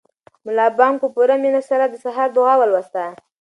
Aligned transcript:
ملا 0.45 0.67
بانګ 0.77 0.95
په 1.01 1.07
پوره 1.15 1.35
مینه 1.43 1.61
سره 1.69 1.85
د 1.87 1.95
سهار 2.05 2.29
دعا 2.37 2.53
ولوسته. 2.59 3.03